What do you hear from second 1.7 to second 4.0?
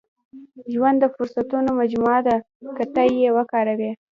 مجموعه ده، که ته یې وکاروې.